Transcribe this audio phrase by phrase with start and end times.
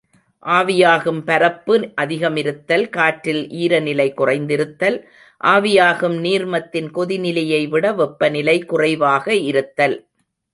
[0.43, 4.97] ஆவியாகும் பரப்பு அதிகமிருத்தல், காற்றில் ஈரநிலை குறைந்திருத்தல்,
[5.43, 9.97] ஆவியாகும் நீர்மத்தின் கொதிநிலையைவிட வெப்பநிலை குறைவாக இருத்தல்.